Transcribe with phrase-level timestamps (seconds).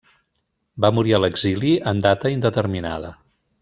[0.85, 3.17] Va morir a l'exili en data indeterminada.